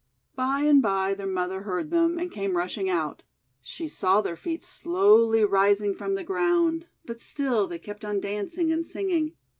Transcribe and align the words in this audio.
By 0.35 0.61
and 0.61 0.81
by 0.81 1.13
their 1.13 1.27
mother 1.27 1.61
heard 1.61 1.91
them, 1.91 2.17
and 2.17 2.31
came 2.31 2.57
rushing 2.57 2.89
out. 2.89 3.21
She 3.61 3.87
saw 3.87 4.19
their 4.21 4.35
feet 4.35 4.63
slowly 4.63 5.45
rising 5.45 5.93
from 5.93 6.15
the 6.15 6.23
ground; 6.23 6.87
but 7.05 7.19
still 7.19 7.67
they 7.67 7.77
kept 7.77 8.03
on 8.03 8.19
dancing 8.19 8.71
and 8.71 8.83
singing. 8.83 9.33